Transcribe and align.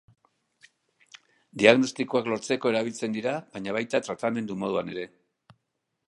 Diagnostikoak 1.63 2.29
lortzeko 2.33 2.71
erabiltzen 2.73 3.13
dira, 3.17 3.33
baina 3.57 3.75
baita 3.77 4.01
tratamendu 4.07 4.57
moduan 4.63 4.89
ere. 4.95 5.05